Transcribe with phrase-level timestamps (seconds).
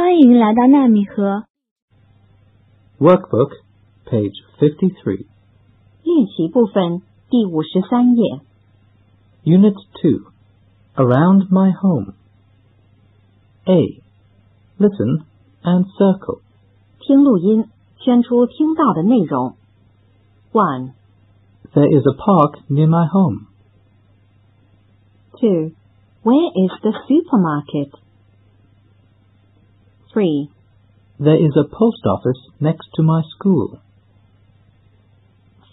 [0.00, 1.44] 欢迎来到纳米河
[2.98, 3.50] Workbook,
[4.06, 5.26] page 53.
[6.02, 8.40] 练习部分第五十三页。
[9.44, 10.24] Unit 2.
[10.96, 12.14] Around my home.
[13.64, 14.02] A.
[14.78, 15.24] Listen
[15.62, 16.40] and circle.
[17.00, 17.68] 听录音，
[17.98, 19.56] 圈出听到的内容。
[20.52, 20.92] One,
[21.74, 23.46] There is a park near my home.
[25.38, 25.72] two.
[26.24, 27.92] Where is the supermarket?
[30.12, 30.48] Three,
[31.18, 33.78] There is a post office next to my school.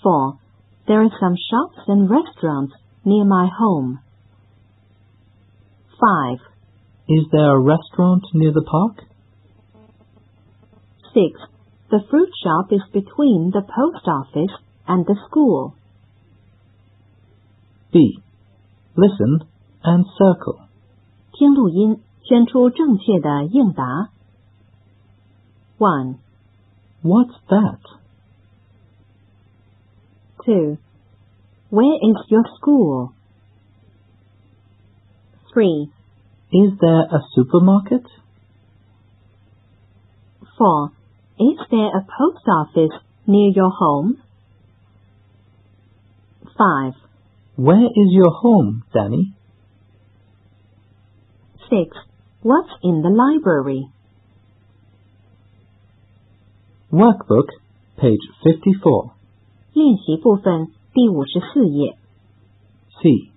[0.01, 0.37] four.
[0.87, 2.73] There are some shops and restaurants
[3.05, 3.99] near my home.
[5.99, 6.39] Five,
[7.07, 9.05] Is there a restaurant near the park?
[11.13, 11.39] six.
[11.89, 14.55] The fruit shop is between the post office
[14.87, 15.75] and the school.
[17.91, 18.19] B.
[18.95, 19.47] Listen
[19.83, 20.59] and circle.
[21.33, 24.09] 听录音，圈出正确的应答。
[25.78, 26.18] One,
[27.02, 27.78] What's that?
[30.44, 30.78] two.
[31.70, 33.12] Where is your school?
[35.52, 35.90] Three,
[36.52, 38.02] Is there a supermarket?
[40.56, 40.90] four.
[41.38, 44.20] Is there a post office near your home?
[46.58, 46.94] Five,
[47.56, 49.34] Where is your home, Danny?
[51.70, 51.96] six.
[52.42, 53.88] What's in the library?
[56.91, 57.49] Workbook,
[57.97, 59.11] page 54.
[59.73, 61.97] 练习部分第五十四页。
[63.01, 63.31] C.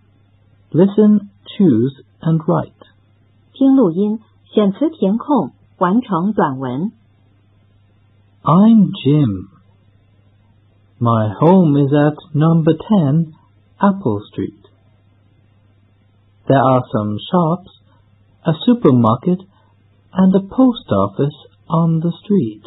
[0.73, 2.73] Listen, choose, and write.
[3.55, 4.20] 听录音，
[4.53, 6.92] 选词填空，完成短文。
[8.42, 9.48] I'm Jim.
[10.98, 13.33] My home is at number 10
[13.79, 14.61] Apple Street.
[16.47, 17.70] There are some shops,
[18.42, 19.41] a supermarket,
[20.12, 21.34] and a post office
[21.67, 22.62] on the street.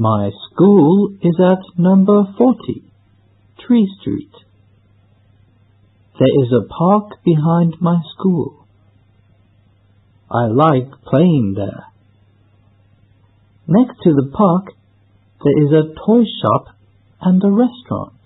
[0.00, 2.84] My school is at number 40
[3.66, 4.32] Tree Street.
[6.18, 8.64] There is a park behind my school.
[10.30, 11.84] I like playing there.
[13.68, 14.72] Next to the park,
[15.44, 16.74] there is a toy shop
[17.20, 18.20] and a restaurant.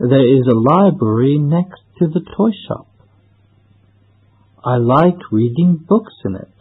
[0.00, 2.88] There is a library next to the toy shop.
[4.64, 6.57] I like reading books in it.